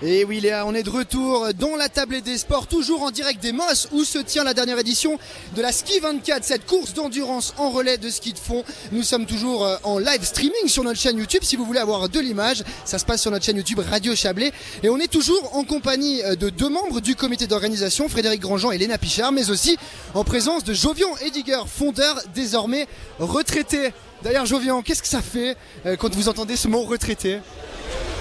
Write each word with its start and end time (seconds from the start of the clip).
Et 0.00 0.24
oui 0.24 0.38
Léa, 0.38 0.64
on 0.64 0.74
est 0.74 0.84
de 0.84 0.90
retour 0.90 1.48
dans 1.58 1.74
la 1.74 1.88
table 1.88 2.20
des 2.20 2.38
sports, 2.38 2.68
toujours 2.68 3.02
en 3.02 3.10
direct 3.10 3.42
des 3.42 3.50
Mosses, 3.50 3.88
où 3.90 4.04
se 4.04 4.18
tient 4.18 4.44
la 4.44 4.54
dernière 4.54 4.78
édition 4.78 5.18
de 5.56 5.60
la 5.60 5.72
Ski 5.72 5.98
24, 5.98 6.44
cette 6.44 6.66
course 6.66 6.94
d'endurance 6.94 7.52
en 7.58 7.70
relais 7.70 7.98
de 7.98 8.08
ski 8.08 8.32
de 8.32 8.38
fond. 8.38 8.62
Nous 8.92 9.02
sommes 9.02 9.26
toujours 9.26 9.66
euh, 9.66 9.76
en 9.82 9.98
live 9.98 10.22
streaming 10.22 10.68
sur 10.68 10.84
notre 10.84 11.00
chaîne 11.00 11.18
YouTube, 11.18 11.42
si 11.42 11.56
vous 11.56 11.64
voulez 11.64 11.80
avoir 11.80 12.08
de 12.08 12.20
l'image, 12.20 12.62
ça 12.84 13.00
se 13.00 13.04
passe 13.04 13.22
sur 13.22 13.32
notre 13.32 13.44
chaîne 13.44 13.56
YouTube 13.56 13.80
Radio 13.80 14.14
Chablais. 14.14 14.52
Et 14.84 14.88
on 14.88 14.98
est 14.98 15.10
toujours 15.10 15.56
en 15.56 15.64
compagnie 15.64 16.22
euh, 16.22 16.36
de 16.36 16.48
deux 16.48 16.68
membres 16.68 17.00
du 17.00 17.16
comité 17.16 17.48
d'organisation, 17.48 18.08
Frédéric 18.08 18.40
Grandjean 18.40 18.70
et 18.70 18.78
Léna 18.78 18.98
Pichard, 18.98 19.32
mais 19.32 19.50
aussi 19.50 19.78
en 20.14 20.22
présence 20.22 20.62
de 20.62 20.74
Jovian 20.74 21.16
Ediger, 21.26 21.62
fondeur 21.66 22.20
désormais 22.36 22.86
retraité. 23.18 23.92
D'ailleurs 24.22 24.46
Jovian, 24.46 24.80
qu'est-ce 24.82 25.02
que 25.02 25.08
ça 25.08 25.22
fait 25.22 25.56
euh, 25.86 25.96
quand 25.96 26.14
vous 26.14 26.28
entendez 26.28 26.54
ce 26.54 26.68
mot 26.68 26.82
retraité? 26.82 27.40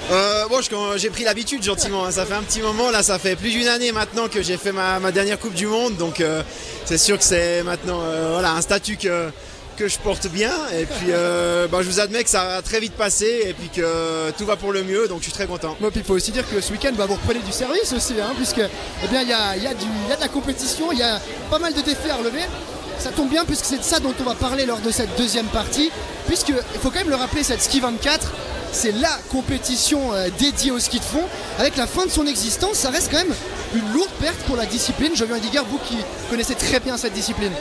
Euh, 0.10 0.48
bon, 0.48 0.62
j'ai 0.96 1.10
pris 1.10 1.24
l'habitude 1.24 1.62
gentiment. 1.62 2.06
Hein. 2.06 2.12
Ça 2.12 2.26
fait 2.26 2.34
un 2.34 2.44
petit 2.44 2.62
moment, 2.62 2.92
là, 2.92 3.04
ça 3.04 3.20
fait 3.20 3.36
plus 3.36 3.50
d'une 3.50 3.68
année 3.68 3.92
maintenant 3.92 4.28
que 4.30 4.42
j'ai 4.42 4.58
fait 4.58 4.72
ma, 4.72 5.00
dernière 5.12 5.38
Coupe 5.38 5.54
du 5.54 5.68
Monde. 5.68 5.98
Donc, 5.98 6.22
euh, 6.22 6.44
c'est 6.86 6.98
sûr 6.98 7.18
que 7.18 7.24
c'est 7.24 7.62
maintenant 7.64 8.00
euh, 8.04 8.30
voilà, 8.34 8.54
un 8.54 8.62
statut 8.62 8.96
que, 8.96 9.30
que 9.76 9.90
je 9.90 10.00
porte 10.00 10.28
bien. 10.28 10.54
Et 10.80 10.86
puis, 10.86 11.12
bah, 11.70 11.80
je 11.82 11.90
vous 11.90 12.00
admets 12.00 12.24
que 12.24 12.30
ça 12.30 12.56
a 12.56 12.62
très 12.62 12.80
vite 12.80 12.94
passé 12.94 13.44
et 13.48 13.54
puis 13.54 13.70
que 13.70 14.32
tout 14.38 14.46
va 14.46 14.56
pour 14.56 14.72
le 14.72 14.84
mieux. 14.84 15.10
Donc, 15.10 15.20
je 15.20 15.24
suis 15.24 15.34
très 15.34 15.48
content. 15.48 15.76
Bon, 15.82 15.90
puis 15.90 16.00
il 16.00 16.06
faut 16.06 16.16
aussi 16.16 16.32
dire 16.32 16.50
que 16.50 16.62
ce 16.62 16.72
week-end, 16.72 16.94
bah, 16.98 17.06
vous 17.06 17.16
reprenez 17.16 17.40
du 17.40 17.52
service 17.52 17.92
aussi, 17.94 18.14
hein, 18.22 18.34
puisque 18.38 18.62
eh 18.62 19.08
bien, 19.10 19.24
il 19.24 19.30
y 19.30 19.34
a, 19.34 19.58
y, 19.58 19.68
a 19.68 19.72
y 19.72 20.12
a 20.12 20.16
de 20.16 20.22
la 20.22 20.30
compétition, 20.30 20.92
il 20.94 21.00
y 21.00 21.04
a 21.04 21.20
pas 21.50 21.60
mal 21.60 21.74
de 21.74 21.82
défis 21.82 22.10
à 22.10 22.16
relever. 22.16 22.44
Ça 23.00 23.12
tombe 23.12 23.30
bien 23.30 23.46
puisque 23.46 23.66
c'est 23.66 23.78
de 23.78 23.84
ça 23.84 24.00
dont 24.00 24.14
on 24.20 24.24
va 24.24 24.34
parler 24.34 24.66
lors 24.66 24.80
de 24.80 24.90
cette 24.90 25.16
deuxième 25.18 25.46
partie. 25.48 25.92
Puisque, 26.28 26.50
il 26.50 26.80
faut 26.82 26.90
quand 26.90 27.00
même 27.00 27.10
le 27.10 27.16
rappeler, 27.16 27.44
cette 27.44 27.62
Ski 27.62 27.80
24, 27.80 28.32
c'est 28.72 28.92
la 28.92 29.18
compétition 29.32 30.14
euh, 30.14 30.30
dédiée 30.40 30.72
au 30.72 30.80
ski 30.80 31.00
de 31.00 31.04
fond. 31.04 31.24
Avec 31.58 31.78
la 31.78 31.88
fin 31.88 32.06
de 32.06 32.12
son 32.12 32.26
existence, 32.26 32.76
ça 32.76 32.90
reste 32.90 33.10
quand 33.12 33.18
même 33.18 33.34
une 33.76 33.94
lourde 33.94 34.10
perte 34.20 34.38
pour 34.46 34.56
la 34.56 34.66
discipline. 34.66 35.12
Je 35.16 35.26
viens 35.26 35.38
dire, 35.38 35.64
vous 35.66 35.80
qui 35.80 35.98
connaissez 36.30 36.56
très 36.56 36.80
bien 36.80 36.98
cette 36.98 37.14
discipline. 37.14 37.52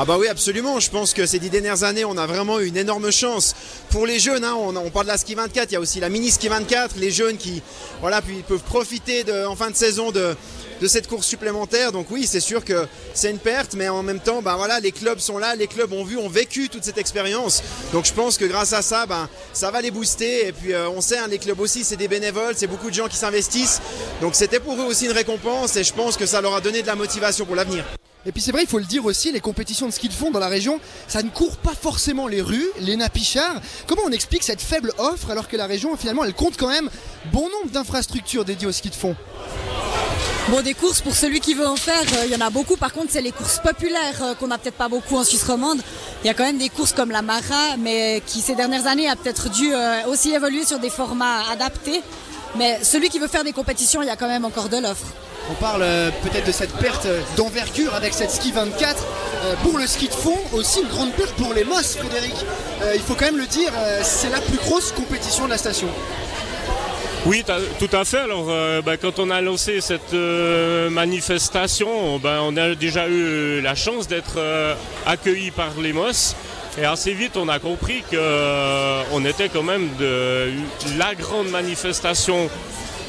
Ah 0.00 0.04
bah 0.04 0.16
oui 0.16 0.28
absolument, 0.28 0.78
je 0.78 0.90
pense 0.90 1.12
que 1.12 1.26
ces 1.26 1.40
dix 1.40 1.50
dernières 1.50 1.82
années 1.82 2.04
on 2.04 2.16
a 2.16 2.24
vraiment 2.24 2.60
eu 2.60 2.66
une 2.66 2.76
énorme 2.76 3.10
chance. 3.10 3.56
Pour 3.90 4.06
les 4.06 4.20
jeunes, 4.20 4.44
hein, 4.44 4.54
on, 4.54 4.90
parle 4.90 5.06
de 5.06 5.10
la 5.10 5.18
ski 5.18 5.34
24, 5.34 5.70
il 5.70 5.74
y 5.74 5.76
a 5.76 5.80
aussi 5.80 5.98
la 5.98 6.08
mini 6.08 6.30
ski 6.30 6.46
24, 6.46 6.94
les 6.98 7.10
jeunes 7.10 7.36
qui 7.36 7.62
voilà, 8.00 8.22
peuvent 8.22 8.60
profiter 8.60 9.24
en 9.48 9.56
fin 9.56 9.70
de 9.70 9.74
saison 9.74 10.12
de, 10.12 10.36
de 10.80 10.86
cette 10.86 11.08
course 11.08 11.26
supplémentaire. 11.26 11.92
Donc 11.92 12.10
oui, 12.10 12.26
c'est 12.26 12.40
sûr 12.40 12.64
que 12.64 12.86
c'est 13.14 13.30
une 13.30 13.38
perte, 13.38 13.74
mais 13.74 13.88
en 13.88 14.02
même 14.02 14.20
temps, 14.20 14.42
ben 14.42 14.56
voilà, 14.56 14.80
les 14.80 14.92
clubs 14.92 15.18
sont 15.18 15.38
là, 15.38 15.54
les 15.54 15.66
clubs 15.66 15.92
ont 15.92 16.04
vu, 16.04 16.16
ont 16.16 16.28
vécu 16.28 16.68
toute 16.68 16.84
cette 16.84 16.98
expérience. 16.98 17.62
Donc 17.92 18.04
je 18.04 18.12
pense 18.12 18.38
que 18.38 18.44
grâce 18.44 18.72
à 18.72 18.82
ça, 18.82 19.06
ben, 19.06 19.28
ça 19.52 19.70
va 19.70 19.80
les 19.80 19.90
booster. 19.90 20.48
Et 20.48 20.52
puis 20.52 20.72
euh, 20.72 20.88
on 20.90 21.00
sait, 21.00 21.18
hein, 21.18 21.26
les 21.28 21.38
clubs 21.38 21.60
aussi, 21.60 21.84
c'est 21.84 21.96
des 21.96 22.08
bénévoles, 22.08 22.54
c'est 22.56 22.66
beaucoup 22.66 22.90
de 22.90 22.94
gens 22.94 23.08
qui 23.08 23.16
s'investissent. 23.16 23.80
Donc 24.20 24.34
c'était 24.34 24.60
pour 24.60 24.74
eux 24.74 24.84
aussi 24.84 25.06
une 25.06 25.12
récompense 25.12 25.76
et 25.76 25.84
je 25.84 25.92
pense 25.92 26.16
que 26.16 26.26
ça 26.26 26.40
leur 26.40 26.54
a 26.54 26.60
donné 26.60 26.82
de 26.82 26.86
la 26.86 26.96
motivation 26.96 27.44
pour 27.44 27.56
l'avenir. 27.56 27.84
Et 28.26 28.32
puis 28.32 28.42
c'est 28.42 28.52
vrai, 28.52 28.62
il 28.62 28.68
faut 28.68 28.78
le 28.78 28.84
dire 28.84 29.06
aussi, 29.06 29.32
les 29.32 29.40
compétitions 29.40 29.86
de 29.86 29.92
ski 29.92 30.08
de 30.08 30.12
fond 30.12 30.30
dans 30.30 30.40
la 30.40 30.48
région, 30.48 30.80
ça 31.06 31.22
ne 31.22 31.30
court 31.30 31.56
pas 31.56 31.74
forcément 31.74 32.26
les 32.26 32.42
rues, 32.42 32.68
les 32.80 32.98
Pichard. 33.12 33.60
Comment 33.86 34.02
on 34.06 34.10
explique 34.10 34.42
cette 34.42 34.60
faible 34.60 34.92
offre 34.98 35.30
alors 35.30 35.48
que 35.48 35.56
la 35.56 35.66
région, 35.66 35.96
finalement, 35.96 36.24
elle 36.24 36.34
compte 36.34 36.56
quand 36.58 36.68
même 36.68 36.90
bon 37.32 37.48
nombre 37.48 37.70
d'infrastructures 37.72 38.44
dédiées 38.44 38.66
au 38.66 38.72
ski 38.72 38.90
de 38.90 38.94
fond? 38.94 39.16
Bon, 40.50 40.62
des 40.62 40.72
courses 40.72 41.02
pour 41.02 41.14
celui 41.14 41.40
qui 41.40 41.52
veut 41.52 41.66
en 41.66 41.76
faire, 41.76 42.00
euh, 42.14 42.24
il 42.24 42.32
y 42.32 42.34
en 42.34 42.40
a 42.40 42.48
beaucoup. 42.48 42.76
Par 42.76 42.94
contre, 42.94 43.08
c'est 43.10 43.20
les 43.20 43.32
courses 43.32 43.58
populaires 43.58 44.22
euh, 44.22 44.34
qu'on 44.34 44.46
n'a 44.46 44.56
peut-être 44.56 44.78
pas 44.78 44.88
beaucoup 44.88 45.18
en 45.18 45.24
Suisse 45.24 45.44
romande. 45.44 45.78
Il 46.24 46.26
y 46.26 46.30
a 46.30 46.34
quand 46.34 46.44
même 46.44 46.56
des 46.56 46.70
courses 46.70 46.94
comme 46.94 47.10
la 47.10 47.20
Mara, 47.20 47.76
mais 47.78 48.22
qui 48.26 48.40
ces 48.40 48.54
dernières 48.54 48.86
années 48.86 49.10
a 49.10 49.14
peut-être 49.14 49.50
dû 49.50 49.74
euh, 49.74 50.06
aussi 50.06 50.32
évoluer 50.32 50.64
sur 50.64 50.78
des 50.78 50.88
formats 50.88 51.42
adaptés. 51.52 52.00
Mais 52.56 52.82
celui 52.82 53.10
qui 53.10 53.18
veut 53.18 53.28
faire 53.28 53.44
des 53.44 53.52
compétitions, 53.52 54.00
il 54.00 54.06
y 54.06 54.10
a 54.10 54.16
quand 54.16 54.26
même 54.26 54.46
encore 54.46 54.70
de 54.70 54.78
l'offre. 54.78 55.08
On 55.50 55.54
parle 55.54 55.84
peut-être 56.22 56.46
de 56.46 56.52
cette 56.52 56.72
perte 56.76 57.06
d'envergure 57.36 57.94
avec 57.94 58.14
cette 58.14 58.30
ski 58.30 58.50
24. 58.52 59.04
pour 59.62 59.78
le 59.78 59.86
ski 59.86 60.08
de 60.08 60.14
fond, 60.14 60.36
aussi 60.52 60.80
une 60.80 60.88
grande 60.88 61.12
perte 61.12 61.32
pour 61.32 61.52
les 61.54 61.64
Mosses, 61.64 61.96
Frédéric. 61.96 62.34
il 62.94 63.00
faut 63.00 63.14
quand 63.14 63.26
même 63.26 63.38
le 63.38 63.46
dire, 63.46 63.72
c'est 64.02 64.28
la 64.30 64.40
plus 64.40 64.58
grosse 64.58 64.92
compétition 64.92 65.46
de 65.46 65.50
la 65.50 65.58
station. 65.58 65.88
Oui, 67.26 67.44
tout 67.78 67.96
à 67.96 68.04
fait. 68.04 68.18
Alors, 68.18 68.46
euh, 68.48 68.80
ben, 68.80 68.96
quand 68.96 69.18
on 69.18 69.30
a 69.30 69.40
lancé 69.40 69.80
cette 69.80 70.14
euh, 70.14 70.88
manifestation, 70.88 72.18
ben, 72.18 72.40
on 72.42 72.56
a 72.56 72.74
déjà 72.74 73.08
eu 73.08 73.60
la 73.60 73.74
chance 73.74 74.06
d'être 74.06 74.36
euh, 74.36 74.74
accueillis 75.04 75.50
par 75.50 75.72
les 75.80 75.92
MOS. 75.92 76.36
Et 76.80 76.84
assez 76.84 77.12
vite, 77.12 77.36
on 77.36 77.48
a 77.48 77.58
compris 77.58 78.04
qu'on 78.08 79.24
était 79.24 79.48
quand 79.48 79.64
même 79.64 79.88
de 79.98 80.52
la 80.96 81.14
grande 81.16 81.48
manifestation 81.48 82.48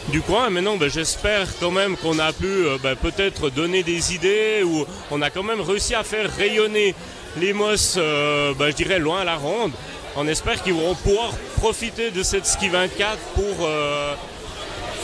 du 0.10 0.22
coin. 0.22 0.50
Maintenant, 0.50 0.76
ben, 0.78 0.90
j'espère 0.90 1.48
quand 1.60 1.72
même 1.72 1.96
qu'on 1.96 2.18
a 2.18 2.34
pu 2.34 2.66
peut-être 3.02 3.52
donner 3.52 3.84
des 3.84 4.16
idées 4.16 4.64
ou 4.64 4.86
on 5.12 5.22
a 5.22 5.30
quand 5.30 5.44
même 5.44 5.62
réussi 5.62 5.94
à 5.94 6.04
faire 6.04 6.30
rayonner 6.36 6.96
les 7.40 7.54
MOS, 7.54 7.96
je 7.96 8.72
dirais, 8.72 8.98
loin 8.98 9.20
à 9.20 9.24
la 9.24 9.36
ronde 9.36 9.72
on 10.20 10.28
espère 10.28 10.62
qu'ils 10.62 10.74
vont 10.74 10.96
pouvoir 10.96 11.32
profiter 11.56 12.12
de 12.12 12.24
cette 12.24 12.46
ski 12.46 12.68
24 12.68 13.18
pour, 13.36 13.44
euh, 13.62 14.14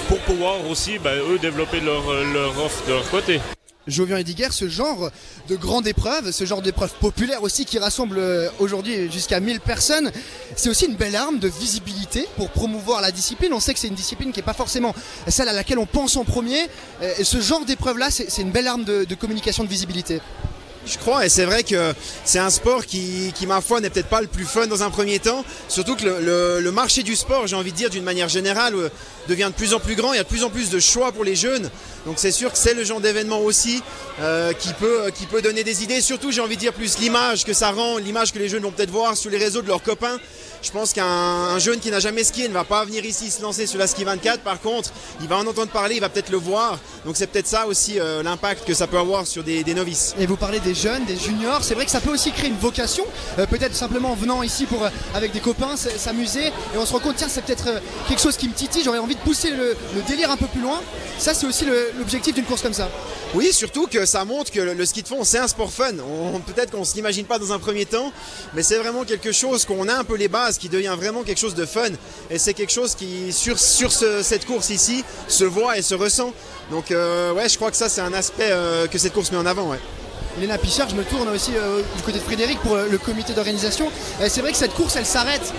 pour 0.09 0.19
pouvoir 0.19 0.69
aussi, 0.69 0.99
bah, 0.99 1.15
eux, 1.15 1.39
développer 1.39 1.79
leur, 1.79 2.03
leur 2.33 2.59
offre 2.59 2.85
de 2.85 2.91
leur 2.91 3.09
côté. 3.09 3.39
Jovian 3.87 4.17
Ediger, 4.17 4.49
ce 4.51 4.67
genre 4.67 5.11
de 5.47 5.55
grande 5.55 5.87
épreuve, 5.87 6.31
ce 6.31 6.43
genre 6.43 6.61
d'épreuve 6.61 6.91
populaire 6.95 7.43
aussi 7.43 7.63
qui 7.63 7.79
rassemble 7.79 8.17
euh, 8.17 8.49
aujourd'hui 8.59 9.09
jusqu'à 9.09 9.39
1000 9.39 9.61
personnes, 9.61 10.11
c'est 10.57 10.69
aussi 10.69 10.85
une 10.85 10.95
belle 10.95 11.15
arme 11.15 11.39
de 11.39 11.47
visibilité 11.47 12.27
pour 12.35 12.49
promouvoir 12.49 12.99
la 12.99 13.11
discipline. 13.11 13.53
On 13.53 13.61
sait 13.61 13.73
que 13.73 13.79
c'est 13.79 13.87
une 13.87 13.95
discipline 13.95 14.33
qui 14.33 14.39
n'est 14.39 14.45
pas 14.45 14.53
forcément 14.53 14.93
celle 15.29 15.47
à 15.47 15.53
laquelle 15.53 15.79
on 15.79 15.85
pense 15.85 16.17
en 16.17 16.25
premier. 16.25 16.67
Ce 17.23 17.39
genre 17.39 17.63
d'épreuve-là, 17.63 18.09
c'est 18.11 18.41
une 18.41 18.51
belle 18.51 18.67
arme 18.67 18.83
de 18.83 19.15
communication, 19.15 19.63
de 19.63 19.69
visibilité. 19.69 20.19
Je 20.85 20.99
crois, 20.99 21.25
et 21.25 21.29
c'est 21.29 21.45
vrai 21.45 21.63
que 21.63 21.93
c'est 22.25 22.37
un 22.37 22.51
sport 22.51 22.85
qui, 22.85 23.33
ma 23.47 23.59
foi, 23.59 23.81
n'est 23.81 23.89
peut-être 23.89 24.09
pas 24.09 24.21
le 24.21 24.27
plus 24.27 24.45
fun 24.45 24.67
dans 24.67 24.83
un 24.83 24.91
premier 24.91 25.17
temps. 25.17 25.43
Surtout 25.67 25.95
que 25.95 26.05
le, 26.05 26.71
marché 26.71 27.01
du 27.01 27.15
sport, 27.15 27.47
j'ai 27.47 27.55
envie 27.55 27.71
de 27.71 27.77
dire 27.77 27.89
d'une 27.89 28.03
manière 28.03 28.29
générale, 28.29 28.75
euh, 28.75 28.89
devient 29.27 29.47
de 29.47 29.55
plus 29.55 29.73
en 29.73 29.79
plus 29.79 29.95
grand. 29.95 30.13
Il 30.13 30.17
y 30.17 30.19
a 30.19 30.23
de 30.23 30.27
plus 30.27 30.43
en 30.43 30.49
plus 30.49 30.69
de 30.69 30.79
choix 30.79 31.11
pour 31.11 31.23
les 31.23 31.35
jeunes. 31.35 31.69
Donc 32.05 32.15
c'est 32.17 32.31
sûr 32.31 32.51
que 32.51 32.57
c'est 32.57 32.73
le 32.73 32.83
genre 32.83 32.99
d'événement 33.01 33.39
aussi 33.39 33.81
euh, 34.19 34.53
qui, 34.53 34.73
peut, 34.73 35.09
qui 35.15 35.25
peut 35.25 35.41
donner 35.41 35.63
des 35.63 35.83
idées. 35.83 36.01
Surtout, 36.01 36.31
j'ai 36.31 36.41
envie 36.41 36.55
de 36.55 36.61
dire 36.61 36.73
plus 36.73 36.99
l'image 36.99 37.45
que 37.45 37.53
ça 37.53 37.71
rend, 37.71 37.97
l'image 37.97 38.31
que 38.31 38.39
les 38.39 38.49
jeunes 38.49 38.63
vont 38.63 38.71
peut-être 38.71 38.91
voir 38.91 39.17
sur 39.17 39.31
les 39.31 39.37
réseaux 39.37 39.61
de 39.61 39.67
leurs 39.67 39.81
copains. 39.81 40.19
Je 40.65 40.71
pense 40.71 40.93
qu'un 40.93 41.59
jeune 41.59 41.79
qui 41.79 41.91
n'a 41.91 41.99
jamais 41.99 42.23
skié 42.23 42.47
ne 42.47 42.53
va 42.53 42.63
pas 42.63 42.83
venir 42.85 43.05
ici 43.05 43.29
se 43.29 43.39
lancer 43.39 43.67
sur 43.67 43.77
la 43.77 43.85
ski 43.85 44.03
24. 44.03 44.39
Par 44.39 44.59
contre, 44.59 44.89
il 45.21 45.27
va 45.27 45.37
en 45.37 45.45
entendre 45.45 45.67
parler, 45.67 45.93
il 45.93 46.01
va 46.01 46.09
peut-être 46.09 46.31
le 46.31 46.37
voir. 46.37 46.79
Donc 47.05 47.17
c'est 47.17 47.27
peut-être 47.27 47.45
ça 47.45 47.67
aussi 47.67 47.99
euh, 47.99 48.23
l'impact 48.23 48.65
que 48.65 48.73
ça 48.73 48.87
peut 48.87 48.97
avoir 48.97 49.27
sur 49.27 49.43
des, 49.43 49.63
novices. 49.75 50.15
Et 50.17 50.25
vous 50.25 50.37
parlez 50.37 50.59
des 50.59 50.73
jeunes, 50.73 51.05
des 51.05 51.17
juniors. 51.17 51.63
C'est 51.63 51.75
vrai 51.75 51.85
que 51.85 51.91
ça 51.91 52.01
peut 52.01 52.09
aussi 52.09 52.31
créer 52.31 52.49
une 52.49 52.57
vocation. 52.57 53.05
Euh, 53.37 53.45
peut-être 53.45 53.75
simplement 53.75 54.13
en 54.13 54.15
venant 54.15 54.41
ici 54.41 54.65
pour, 54.65 54.83
euh, 54.83 54.89
avec 55.13 55.33
des 55.33 55.39
copains, 55.39 55.75
s'amuser. 55.77 56.47
Et 56.47 56.77
on 56.79 56.85
se 56.87 56.93
rend 56.93 56.99
compte, 56.99 57.17
tiens, 57.17 57.27
c'est 57.29 57.45
peut-être 57.45 57.69
quelque 58.07 58.21
chose 58.21 58.35
qui 58.35 58.47
me 58.47 58.53
titille. 58.53 58.81
J'aurais 58.83 58.97
envie 58.97 59.15
de 59.15 59.21
pousser 59.21 59.51
le, 59.51 59.77
délire 60.07 60.31
un 60.31 60.37
peu 60.37 60.47
plus 60.47 60.61
loin. 60.61 60.81
Ça, 61.19 61.35
c'est 61.35 61.45
aussi 61.45 61.65
l'objectif 61.99 62.33
d'une 62.33 62.45
course 62.45 62.63
comme 62.63 62.73
ça. 62.73 62.89
Oui, 63.35 63.51
surtout 63.53 63.85
que 63.85 64.05
ça 64.05 64.25
montre 64.25 64.51
que 64.51 64.61
le, 64.61 64.85
ski 64.85 65.03
de 65.03 65.07
fond, 65.07 65.23
c'est 65.23 65.39
un 65.39 65.47
sport 65.47 65.71
fun. 65.71 65.91
Peut-être 66.47 66.71
qu'on 66.71 66.79
ne 66.79 66.85
s'imagine 66.85 67.25
pas 67.25 67.37
dans 67.37 67.51
un 67.51 67.59
premier 67.59 67.85
temps, 67.85 68.11
mais 68.55 68.63
c'est 68.63 68.77
vraiment 68.77 69.03
quelque 69.03 69.31
chose 69.31 69.65
qu'on 69.65 69.87
a 69.87 69.93
un 69.93 70.03
peu 70.03 70.15
les 70.15 70.27
bases 70.27 70.54
qui 70.59 70.69
devient 70.69 70.95
vraiment 70.97 71.23
quelque 71.23 71.39
chose 71.39 71.55
de 71.55 71.65
fun. 71.65 71.89
Et 72.29 72.37
c'est 72.37 72.53
quelque 72.53 72.71
chose 72.71 72.95
qui, 72.95 73.31
sur, 73.31 73.59
sur 73.59 73.91
cette 73.91 74.45
course 74.45 74.69
ici, 74.69 75.03
se 75.27 75.43
voit 75.43 75.77
et 75.77 75.81
se 75.81 75.95
ressent. 75.95 76.33
Donc, 76.71 76.91
euh, 76.91 77.33
ouais, 77.33 77.49
je 77.49 77.55
crois 77.55 77.71
que 77.71 77.77
ça, 77.77 77.89
c'est 77.89 78.01
un 78.01 78.13
aspect 78.13 78.49
euh, 78.49 78.87
que 78.87 78.97
cette 78.97 79.13
course 79.13 79.31
met 79.31 79.37
en 79.37 79.45
avant. 79.45 79.69
Ouais. 79.69 79.79
Léna 80.39 80.57
Pichard, 80.57 80.89
je 80.89 80.95
me 80.95 81.03
tourne 81.03 81.29
aussi 81.29 81.51
euh, 81.55 81.81
du 81.95 82.01
côté 82.01 82.19
de 82.19 82.23
Frédéric 82.23 82.59
pour 82.59 82.75
le 82.75 82.97
comité 82.97 83.31
d'organisation. 83.31 83.89
c'est 84.27 84.41
vrai 84.41 84.51
que 84.51 84.57
cette 84.57 84.73
course, 84.73 84.97
elle 84.97 85.05
s'arrête 85.05 85.53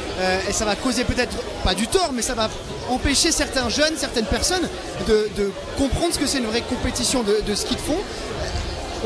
et 0.46 0.52
ça 0.52 0.66
va 0.66 0.76
causer 0.76 1.04
peut-être 1.04 1.34
pas 1.64 1.74
du 1.74 1.86
tort, 1.86 2.10
mais 2.12 2.20
ça 2.20 2.34
va 2.34 2.50
empêcher 2.90 3.32
certains 3.32 3.70
jeunes, 3.70 3.94
certaines 3.96 4.26
personnes 4.26 4.69
de, 5.08 5.50
comprendre 5.78 6.12
ce 6.12 6.19
que 6.19 6.26
c'est 6.26 6.38
une 6.38 6.46
vraie 6.46 6.60
compétition 6.60 7.22
de, 7.22 7.40
de 7.40 7.54
ski 7.54 7.75
de 7.75 7.81
fond 7.81 7.96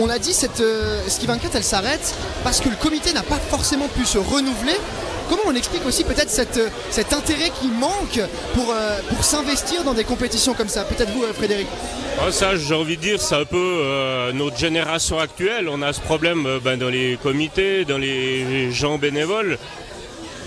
on 0.01 0.09
a 0.09 0.19
dit 0.19 0.33
cette 0.33 0.63
ski 1.09 1.27
24 1.27 1.55
elle 1.57 1.65
s'arrête 1.65 2.15
parce 2.43 2.61
que 2.61 2.69
le 2.69 2.77
comité 2.77 3.13
n'a 3.13 3.23
pas 3.23 3.39
forcément 3.39 3.89
pu 3.89 4.05
se 4.05 4.19
renouveler 4.19 4.77
Comment 5.31 5.43
on 5.47 5.55
explique 5.55 5.87
aussi 5.87 6.03
peut-être 6.03 6.37
euh, 6.59 6.69
cet 6.91 7.13
intérêt 7.13 7.53
qui 7.61 7.69
manque 7.69 8.21
pour, 8.53 8.73
euh, 8.73 8.99
pour 9.11 9.23
s'investir 9.23 9.85
dans 9.85 9.95
des 9.95 10.03
compétitions 10.03 10.55
comme 10.55 10.69
ça 10.69 10.83
Peut-être 10.83 11.11
vous, 11.11 11.23
euh, 11.23 11.33
Frédéric 11.33 11.69
Ça, 12.33 12.57
j'ai 12.57 12.75
envie 12.75 12.97
de 12.97 13.03
dire, 13.03 13.21
c'est 13.21 13.37
un 13.37 13.45
peu 13.45 14.33
notre 14.35 14.59
génération 14.59 15.21
actuelle. 15.21 15.69
On 15.69 15.83
a 15.83 15.93
ce 15.93 16.01
problème 16.01 16.59
ben, 16.65 16.77
dans 16.77 16.89
les 16.89 17.17
comités, 17.23 17.85
dans 17.85 17.97
les 17.97 18.73
gens 18.73 18.99
bénévoles. 18.99 19.57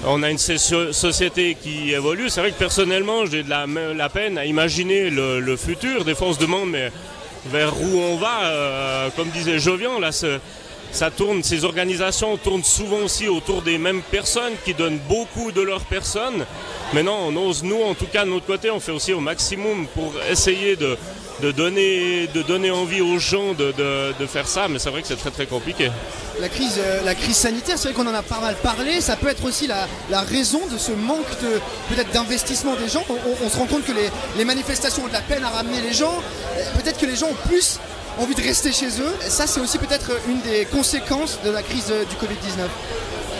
On 0.06 0.22
a 0.22 0.30
une 0.30 0.38
société 0.38 1.56
qui 1.56 1.94
évolue. 1.94 2.30
C'est 2.30 2.42
vrai 2.42 2.52
que 2.52 2.60
personnellement, 2.60 3.26
j'ai 3.26 3.44
de 3.44 3.50
la, 3.50 4.10
peine 4.10 4.38
à 4.38 4.46
imaginer 4.46 5.10
le, 5.10 5.56
futur. 5.56 6.04
Des 6.04 6.14
fois, 6.14 6.28
on 6.28 6.34
se 6.34 6.40
demande 6.40 6.70
mais 6.72 6.92
vers 7.46 7.74
où 7.82 8.00
on 8.00 8.18
va. 8.18 9.10
comme 9.16 9.30
disait 9.30 9.60
Jovian, 9.60 9.98
là, 10.00 10.12
ça 10.94 11.10
tourne, 11.10 11.42
ces 11.44 11.66
organisations 11.66 12.38
tournent 12.38 12.63
souvent 12.63 13.00
aussi 13.00 13.28
autour 13.28 13.63
des 13.63 13.80
mêmes 13.80 14.04
personnes 14.04 14.54
qui 14.63 14.75
donnent 14.75 15.00
beaucoup 15.10 15.51
de 15.51 15.62
leur 15.62 15.81
personne. 15.81 16.45
Mais 16.94 17.01
non, 17.01 17.18
on 17.28 17.36
ose, 17.36 17.63
nous, 17.63 17.81
en 17.81 17.95
tout 17.95 18.06
cas, 18.06 18.24
de 18.24 18.30
notre 18.30 18.45
côté, 18.45 18.69
on 18.69 18.80
fait 18.80 18.92
aussi 18.92 19.12
au 19.12 19.19
maximum 19.19 19.88
pour 19.88 20.13
essayer 20.30 20.75
de, 20.75 20.95
donner, 21.51 22.28
de 22.28 22.44
donner 22.44 22.69
envie 22.69 23.01
aux 23.01 23.18
gens 23.18 23.54
de, 23.56 23.74
faire 24.28 24.48
ça, 24.48 24.68
mais 24.68 24.78
c'est 24.78 24.92
vrai 24.92 25.01
que 25.01 25.07
c'est 25.07 25.18
très 25.18 25.31
très 25.31 25.48
compliqué. 25.48 25.92
La 26.40 26.50
crise, 26.50 26.80
euh, 26.80 27.01
la 27.04 27.13
crise 27.13 27.36
sanitaire, 27.38 27.78
c'est 27.78 27.89
vrai 27.89 27.96
qu'on 27.96 28.10
en 28.10 28.13
a 28.13 28.24
pas 28.24 28.39
mal 28.39 28.56
parlé, 28.56 29.01
ça 29.01 29.16
peut 29.16 29.28
être 29.28 29.46
aussi 29.46 29.68
la, 29.68 29.88
raison 30.22 30.62
de 30.72 30.78
ce 30.78 30.92
manque 30.92 31.30
de 31.42 31.60
peut-être 31.94 32.12
d'investissement 32.12 32.75
des 32.75 32.88
gens. 32.88 33.04
On, 33.44 33.50
se 33.50 33.57
rend 33.57 33.66
compte 33.66 33.86
que 33.86 33.92
les, 33.92 34.10
les, 34.38 34.46
manifestations 34.46 35.04
ont 35.04 35.07
de 35.07 35.13
la 35.13 35.22
peine 35.22 35.44
à 35.44 35.50
ramener 35.50 35.81
les 35.81 35.94
gens, 35.94 36.22
peut-être 36.81 37.00
que 37.00 37.06
les 37.06 37.16
gens 37.16 37.28
ont 37.28 37.48
plus 37.50 37.80
envie 38.19 38.36
de 38.36 38.42
rester 38.42 38.71
chez 38.71 39.00
eux. 39.01 39.13
Ça, 39.21 39.48
c'est 39.48 39.60
aussi 39.60 39.77
peut-être 39.77 40.12
une 40.27 40.42
des 40.42 40.65
conséquences 40.65 41.39
de 41.44 41.50
la 41.50 41.62
crise 41.62 41.88
du 41.88 42.15
Covid-19. 42.15 42.68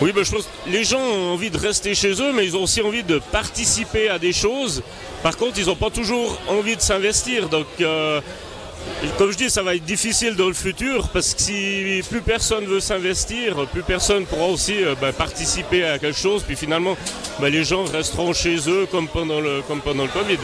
Oui, 0.00 0.12
ben, 0.12 0.24
je 0.24 0.32
pense 0.32 0.44
que 0.44 0.70
les 0.70 0.82
gens 0.82 1.00
ont 1.00 1.32
envie 1.32 1.50
de 1.50 1.58
rester 1.58 1.94
chez 1.94 2.20
eux, 2.20 2.32
mais 2.32 2.44
ils 2.44 2.56
ont 2.56 2.64
aussi 2.64 2.82
envie 2.82 3.04
de 3.04 3.20
participer 3.30 4.08
à 4.08 4.18
des 4.18 4.32
choses. 4.32 4.82
Par 5.22 5.36
contre, 5.36 5.58
ils 5.58 5.66
n'ont 5.66 5.76
pas 5.76 5.90
toujours 5.90 6.38
envie 6.48 6.76
de 6.76 6.80
s'investir. 6.80 7.48
Donc, 7.48 7.66
euh, 7.80 8.20
comme 9.18 9.30
je 9.32 9.36
dis, 9.36 9.50
ça 9.50 9.62
va 9.62 9.74
être 9.74 9.84
difficile 9.84 10.34
dans 10.36 10.48
le 10.48 10.54
futur 10.54 11.08
parce 11.08 11.34
que 11.34 11.42
si 11.42 12.02
plus 12.08 12.20
personne 12.20 12.64
veut 12.64 12.80
s'investir, 12.80 13.66
plus 13.72 13.82
personne 13.82 14.24
pourra 14.26 14.46
aussi 14.46 14.82
euh, 14.82 14.94
ben, 15.00 15.12
participer 15.12 15.84
à 15.84 15.98
quelque 15.98 16.18
chose. 16.18 16.42
Puis 16.42 16.56
finalement, 16.56 16.96
ben, 17.40 17.48
les 17.48 17.64
gens 17.64 17.84
resteront 17.84 18.32
chez 18.32 18.56
eux 18.68 18.86
comme 18.90 19.08
pendant 19.08 19.40
le, 19.40 19.62
comme 19.62 19.80
pendant 19.80 20.04
le 20.04 20.10
Covid 20.10 20.38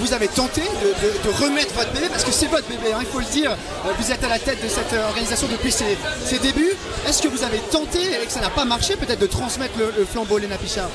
vous 0.00 0.12
avez 0.12 0.28
tenté 0.28 0.62
de, 0.62 1.44
remettre 1.44 1.74
votre 1.74 1.92
bébé, 1.92 2.06
parce 2.08 2.24
que 2.24 2.30
c'est 2.30 2.46
votre 2.46 2.68
bébé, 2.68 2.92
hein, 2.92 2.98
il 3.00 3.06
faut 3.06 3.18
le 3.18 3.24
dire, 3.26 3.50
euh, 3.50 3.92
vous 3.98 4.12
êtes 4.12 4.22
à 4.22 4.28
la 4.28 4.38
tête 4.38 4.62
de 4.62 4.68
cette 4.68 4.92
euh, 4.92 5.08
organisation 5.08 5.48
depuis 5.48 5.72
ses, 5.72 6.38
débuts. 6.38 6.72
Est-ce 7.06 7.22
que 7.22 7.28
vous 7.28 7.42
avez 7.42 7.58
tenté, 7.70 7.98
et 7.98 8.26
que 8.26 8.32
ça 8.32 8.40
n'a 8.40 8.50
pas 8.50 8.64
marché, 8.64 8.96
peut-être 8.96 9.18
de 9.18 9.26
transmettre 9.26 9.74
le, 9.78 10.04
flambeau 10.04 10.38
Léna 10.38 10.56
Pichard? 10.56 10.90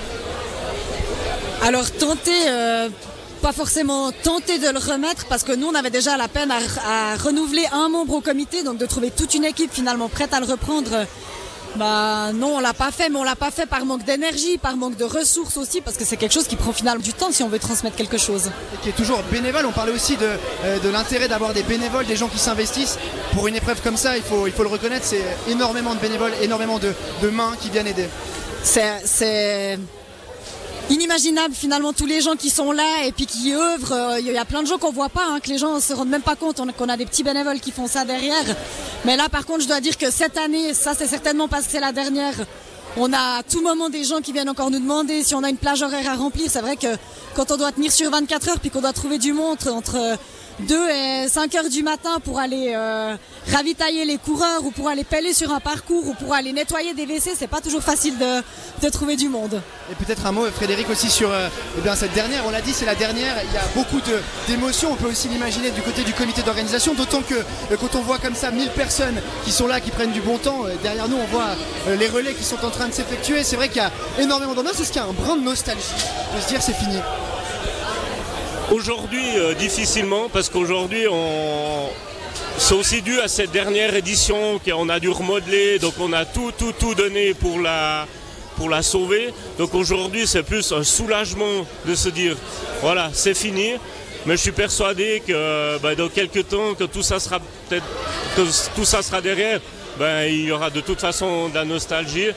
Alors 1.61 1.89
tenter, 1.91 2.31
euh, 2.47 2.89
pas 3.43 3.51
forcément 3.51 4.13
tenter 4.23 4.57
de 4.57 4.69
le 4.69 4.79
remettre, 4.79 5.25
parce 5.27 5.43
que 5.43 5.51
nous 5.51 5.67
on 5.67 5.75
avait 5.75 5.89
déjà 5.89 6.15
la 6.15 6.29
peine 6.29 6.49
à 6.49 7.17
renouveler 7.17 7.65
un 7.73 7.89
membre 7.89 8.13
au 8.13 8.21
comité, 8.21 8.63
donc 8.63 8.77
de 8.77 8.85
trouver 8.85 9.11
toute 9.11 9.33
une 9.33 9.43
équipe 9.43 9.73
finalement 9.73 10.07
prête 10.07 10.33
à 10.33 10.39
le 10.39 10.45
reprendre 10.45 11.05
bah 11.75 12.31
non, 12.33 12.57
on 12.57 12.59
l'a 12.59 12.73
pas 12.73 12.91
fait, 12.91 13.09
mais 13.09 13.17
on 13.17 13.23
l'a 13.23 13.35
pas 13.35 13.51
fait 13.51 13.65
par 13.65 13.83
manque 13.83 14.05
d'énergie, 14.05 14.57
par 14.59 14.77
manque 14.77 14.95
de 14.95 15.03
ressources 15.03 15.57
aussi, 15.57 15.81
parce 15.81 15.97
que 15.97 16.05
c'est 16.05 16.17
quelque 16.17 16.31
chose 16.31 16.47
qui 16.47 16.55
prend 16.55 16.71
finalement 16.71 17.01
du 17.01 17.13
temps 17.13 17.31
si 17.31 17.43
on 17.43 17.49
veut 17.49 17.59
transmettre 17.59 17.95
quelque 17.95 18.19
chose. 18.19 18.51
Et 18.75 18.77
qui 18.83 18.89
est 18.89 18.95
toujours 18.95 19.21
bénévole. 19.31 19.65
On 19.65 19.71
parlait 19.71 19.91
aussi 19.91 20.15
de, 20.15 20.29
euh, 20.65 20.79
de 20.79 20.89
l'intérêt 20.89 21.27
d'avoir 21.27 21.51
des 21.53 21.63
bénévoles, 21.63 22.05
des 22.05 22.15
gens 22.15 22.27
qui 22.27 22.37
s'investissent 22.37 22.99
pour 23.33 23.47
une 23.47 23.55
épreuve 23.55 23.81
comme 23.81 23.97
ça. 23.97 24.15
Il 24.15 24.23
faut, 24.23 24.45
il 24.45 24.53
faut 24.53 24.61
le 24.61 24.69
reconnaître, 24.69 25.05
c'est 25.05 25.25
énormément 25.49 25.95
de 25.95 25.99
bénévoles, 25.99 26.33
énormément 26.43 26.77
de, 26.77 26.93
de 27.23 27.29
mains 27.29 27.53
qui 27.59 27.71
viennent 27.71 27.87
aider. 27.87 28.07
C'est 28.63 29.79
inimaginable 30.89 31.53
finalement 31.53 31.93
tous 31.93 32.05
les 32.05 32.21
gens 32.21 32.35
qui 32.35 32.49
sont 32.49 32.71
là 32.71 33.05
et 33.05 33.11
puis 33.11 33.25
qui 33.25 33.53
œuvrent. 33.53 33.93
Euh, 33.93 34.19
il 34.19 34.27
y 34.27 34.37
a 34.37 34.45
plein 34.45 34.61
de 34.61 34.67
gens 34.67 34.77
qu'on 34.77 34.91
voit 34.91 35.09
pas, 35.09 35.25
hein, 35.29 35.39
que 35.39 35.49
les 35.49 35.57
gens 35.57 35.79
se 35.79 35.93
rendent 35.93 36.09
même 36.09 36.21
pas 36.21 36.35
compte 36.35 36.61
qu'on 36.77 36.89
a 36.89 36.97
des 36.97 37.05
petits 37.05 37.23
bénévoles 37.23 37.59
qui 37.59 37.71
font 37.71 37.87
ça 37.87 38.05
derrière. 38.05 38.43
Mais 39.05 39.15
là 39.15 39.29
par 39.29 39.45
contre 39.45 39.61
je 39.61 39.67
dois 39.67 39.79
dire 39.79 39.97
que 39.97 40.11
cette 40.11 40.37
année, 40.37 40.73
ça 40.73 40.93
c'est 40.97 41.07
certainement 41.07 41.47
parce 41.47 41.65
que 41.65 41.71
c'est 41.71 41.79
la 41.79 41.91
dernière. 41.91 42.35
On 42.95 43.11
a 43.11 43.39
à 43.39 43.43
tout 43.43 43.61
moment 43.61 43.89
des 43.89 44.03
gens 44.03 44.21
qui 44.21 44.33
viennent 44.33 44.49
encore 44.49 44.69
nous 44.69 44.79
demander 44.79 45.23
si 45.23 45.33
on 45.33 45.43
a 45.43 45.49
une 45.49 45.57
plage 45.57 45.81
horaire 45.81 46.07
à 46.11 46.15
remplir. 46.15 46.45
C'est 46.49 46.61
vrai 46.61 46.75
que 46.75 46.95
quand 47.35 47.51
on 47.51 47.57
doit 47.57 47.71
tenir 47.71 47.91
sur 47.91 48.11
24 48.11 48.49
heures 48.49 48.59
puis 48.59 48.69
qu'on 48.69 48.81
doit 48.81 48.93
trouver 48.93 49.17
du 49.17 49.33
monde 49.33 49.57
entre 49.67 49.97
2 50.59 50.89
et 50.89 51.27
5 51.27 51.55
heures 51.55 51.69
du 51.69 51.83
matin 51.83 52.19
pour 52.23 52.39
aller 52.39 52.73
euh, 52.75 53.15
ravitailler 53.51 54.05
les 54.05 54.17
coureurs 54.17 54.63
ou 54.65 54.71
pour 54.71 54.87
aller 54.87 55.03
peler 55.03 55.33
sur 55.33 55.51
un 55.51 55.59
parcours 55.59 56.07
ou 56.07 56.13
pour 56.13 56.33
aller 56.33 56.53
nettoyer 56.53 56.93
des 56.93 57.05
WC, 57.05 57.31
c'est 57.37 57.47
pas 57.47 57.61
toujours 57.61 57.81
facile 57.81 58.15
de, 58.17 58.89
trouver 58.89 59.15
du 59.15 59.29
monde. 59.29 59.61
Et 59.91 59.95
peut-être 59.95 60.25
un 60.25 60.31
mot, 60.31 60.45
Frédéric, 60.47 60.89
aussi 60.89 61.09
sur 61.09 61.31
euh, 61.31 61.49
eh 61.83 61.95
cette 61.95 62.13
dernière. 62.13 62.43
On 62.45 62.51
l'a 62.51 62.61
dit, 62.61 62.73
c'est 62.73 62.85
la 62.85 62.95
dernière. 62.95 63.35
Il 63.43 63.53
y 63.53 63.57
a 63.57 63.63
beaucoup 63.75 63.99
d'émotions. 64.47 64.91
On 64.91 64.95
peut 64.95 65.09
aussi 65.09 65.27
l'imaginer 65.29 65.71
du 65.71 65.81
côté 65.81 66.03
du 66.03 66.13
comité 66.13 66.41
d'organisation, 66.41 66.93
d'autant 66.93 67.21
que 67.21 67.35
euh, 67.35 67.77
quand 67.79 67.95
on 67.95 68.01
voit 68.01 68.19
comme 68.19 68.35
ça 68.35 68.51
1000 68.51 68.69
personnes 68.69 69.19
qui 69.45 69.51
sont 69.51 69.67
là, 69.67 69.79
qui 69.79 69.91
prennent 69.91 70.11
du 70.11 70.21
bon 70.21 70.37
temps, 70.37 70.65
derrière 70.83 71.07
nous, 71.07 71.17
on 71.17 71.25
voit 71.25 71.55
les 71.97 72.07
relais 72.07 72.33
qui 72.33 72.43
sont 72.43 72.63
en 72.63 72.69
train 72.69 72.87
de 72.87 72.93
s'effectuer. 72.93 73.43
C'est 73.43 73.55
vrai 73.55 73.69
qu'il 73.69 73.81
y 73.81 73.85
a 73.85 73.91
énormément 74.19 74.53
d'ambiance. 74.53 74.79
Est-ce 74.79 74.91
qu'il 74.91 75.01
y 75.01 75.05
a 75.05 75.07
un 75.07 75.13
brin 75.13 75.35
de 75.37 75.43
nostalgie 75.43 75.81
de 76.35 76.41
se 76.41 76.47
dire 76.47 76.61
c'est 76.61 76.73
fini? 76.73 76.97
Aujourd'hui, 78.71 79.37
euh, 79.37 79.53
difficilement, 79.53 80.29
parce 80.29 80.49
qu'aujourd'hui, 80.49 81.05
c'est 82.57 82.73
aussi 82.73 83.01
dû 83.01 83.19
à 83.19 83.27
cette 83.27 83.51
dernière 83.51 83.93
édition 83.95 84.59
qu'on 84.59 84.89
a 84.89 84.99
dû 84.99 85.09
remodeler, 85.09 85.79
donc 85.79 85.93
on 85.99 86.13
a 86.13 86.25
tout, 86.25 86.51
tout, 86.57 86.71
tout 86.71 86.95
donné 86.95 87.33
pour 87.33 87.59
la, 87.59 88.07
pour 88.55 88.69
la 88.69 88.81
sauver. 88.81 89.33
Donc 89.57 89.75
aujourd'hui, 89.75 90.25
c'est 90.25 90.43
plus 90.43 90.71
un 90.71 90.83
soulagement 90.83 91.65
de 91.85 91.93
se 91.93 92.09
dire, 92.09 92.35
voilà, 92.81 93.09
c'est 93.13 93.35
fini. 93.35 93.73
Mais 94.25 94.37
je 94.37 94.41
suis 94.41 94.51
persuadé 94.51 95.21
que 95.27 95.77
bah, 95.79 95.95
dans 95.95 96.07
quelques 96.07 96.47
temps, 96.47 96.73
que 96.73 96.85
tout 96.85 97.03
ça 97.03 97.19
sera 97.19 97.39
peut-être, 97.39 97.85
que 98.37 98.41
tout 98.75 98.85
ça 98.85 99.01
sera 99.01 99.19
derrière, 99.19 99.59
ben, 99.99 100.23
il 100.23 100.45
y 100.45 100.51
aura 100.51 100.69
de 100.69 100.79
toute 100.79 101.01
façon 101.01 101.49
de 101.49 101.55
la 101.55 101.65
nostalgie 101.65 102.29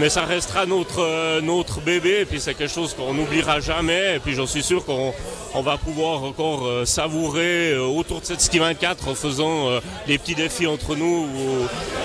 mais 0.00 0.08
ça 0.08 0.24
restera 0.24 0.64
notre, 0.64 1.02
euh, 1.02 1.42
notre 1.42 1.82
bébé 1.82 2.20
et 2.22 2.24
puis 2.24 2.40
c'est 2.40 2.54
quelque 2.54 2.72
chose 2.72 2.94
qu'on 2.94 3.12
n'oubliera 3.12 3.60
jamais 3.60 4.16
et 4.16 4.18
puis 4.18 4.32
j'en 4.32 4.46
suis 4.46 4.62
sûr 4.62 4.82
qu'on 4.86 5.12
on 5.52 5.60
va 5.60 5.76
pouvoir 5.76 6.24
encore 6.24 6.66
euh, 6.66 6.86
savourer 6.86 7.72
euh, 7.72 7.84
autour 7.84 8.22
de 8.22 8.24
cette 8.24 8.40
ski 8.40 8.60
24 8.60 9.08
en 9.08 9.14
faisant 9.14 9.68
des 10.06 10.16
petits 10.16 10.34
défis 10.34 10.66
entre 10.66 10.96
nous 10.96 11.28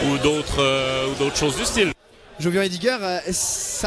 ou, 0.09 0.17
d'autres 0.17 0.61
ou 1.09 1.23
d'autres 1.23 1.37
choses 1.37 1.55
du 1.55 1.63
style. 1.63 1.93
Jovian 2.37 2.63
Ediger, 2.63 2.97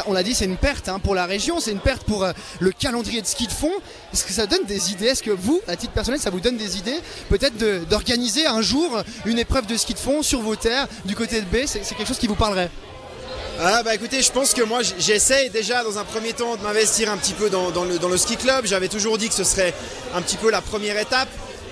on 0.07 0.13
l'a 0.13 0.23
dit, 0.23 0.33
c'est 0.33 0.45
une 0.45 0.57
perte 0.57 0.89
hein, 0.89 0.97
pour 0.97 1.13
la 1.13 1.27
région, 1.27 1.59
c'est 1.59 1.71
une 1.71 1.79
perte 1.79 2.03
pour 2.03 2.25
le 2.59 2.71
calendrier 2.71 3.21
de 3.21 3.27
ski 3.27 3.45
de 3.45 3.51
fond. 3.51 3.71
Est-ce 4.11 4.25
que 4.25 4.33
ça 4.33 4.47
donne 4.47 4.65
des 4.65 4.91
idées? 4.91 5.05
Est-ce 5.05 5.21
que 5.21 5.29
vous, 5.29 5.61
à 5.67 5.75
titre 5.75 5.93
personnel, 5.93 6.19
ça 6.19 6.31
vous 6.31 6.39
donne 6.39 6.57
des 6.57 6.77
idées 6.77 6.97
Peut-être 7.29 7.57
d'organiser 7.87 8.47
un 8.47 8.61
jour 8.63 9.03
une 9.25 9.37
épreuve 9.37 9.67
de 9.67 9.77
ski 9.77 9.93
de 9.93 9.99
fond 9.99 10.23
sur 10.23 10.41
vos 10.41 10.55
terres 10.55 10.87
du 11.05 11.15
côté 11.15 11.41
de 11.41 11.45
B? 11.45 11.65
C'est 11.67 11.81
quelque 11.95 12.07
chose 12.07 12.17
qui 12.17 12.27
vous 12.27 12.35
parlerait 12.35 12.71
ah 13.61 13.83
bah 13.83 13.93
écoutez, 13.93 14.21
je 14.21 14.31
pense 14.31 14.53
que 14.53 14.61
moi 14.61 14.79
j'essaye 14.97 15.49
déjà 15.49 15.83
dans 15.83 15.97
un 15.97 16.05
premier 16.05 16.31
temps 16.31 16.55
de 16.55 16.61
m'investir 16.61 17.11
un 17.11 17.17
petit 17.17 17.33
peu 17.33 17.49
dans, 17.49 17.73
le, 17.83 18.17
ski 18.17 18.37
club. 18.37 18.65
J'avais 18.65 18.87
toujours 18.87 19.17
dit 19.17 19.27
que 19.27 19.35
ce 19.35 19.43
serait 19.43 19.73
un 20.15 20.21
petit 20.21 20.37
peu 20.37 20.49
la 20.49 20.61
première 20.61 20.97
étape. 20.97 21.27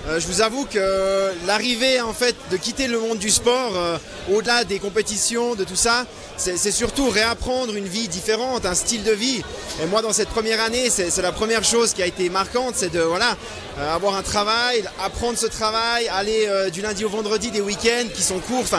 Euh, 0.06 0.20
je 0.20 0.26
vous 0.26 0.42
avoue 0.42 0.66
que 0.66 1.32
l'arrivée 1.46 2.02
en 2.02 2.12
fait 2.12 2.36
de 2.50 2.58
quitter 2.58 2.88
le 2.88 3.00
monde 3.00 3.18
du 3.18 3.30
sport, 3.30 3.72
euh, 3.74 3.96
au-delà 4.30 4.64
des 4.64 4.78
compétitions, 4.78 5.54
de 5.54 5.64
tout 5.64 5.76
ça, 5.76 6.04
c'est 6.36 6.70
surtout 6.70 7.08
réapprendre 7.08 7.74
une 7.74 7.88
vie 7.88 8.06
différente, 8.06 8.66
un 8.66 8.74
style 8.74 9.02
de 9.02 9.12
vie. 9.12 9.42
Et 9.82 9.86
moi 9.86 10.02
dans 10.02 10.12
cette 10.12 10.28
première 10.28 10.60
année, 10.60 10.90
c'est 10.90 11.22
la 11.22 11.32
première 11.32 11.64
chose 11.64 11.94
qui 11.94 12.02
a 12.02 12.06
été 12.06 12.28
marquante, 12.28 12.74
c'est 12.76 12.92
de 12.92 13.00
voilà 13.00 13.34
euh, 13.78 13.94
avoir 13.94 14.14
un 14.14 14.22
travail, 14.22 14.84
apprendre 15.02 15.38
ce 15.38 15.46
travail, 15.46 16.06
aller 16.08 16.48
du 16.70 16.82
lundi 16.82 17.06
au 17.06 17.08
vendredi, 17.08 17.50
des 17.50 17.62
week-ends 17.62 18.08
qui 18.14 18.22
sont 18.22 18.40
courts. 18.40 18.78